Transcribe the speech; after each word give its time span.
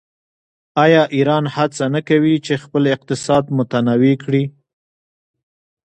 آیا 0.83 1.03
ایران 1.15 1.45
هڅه 1.55 1.85
نه 1.95 2.01
کوي 2.09 2.35
چې 2.45 2.53
خپل 2.63 2.83
اقتصاد 2.95 3.43
متنوع 3.57 4.15
کړي؟ 4.23 4.43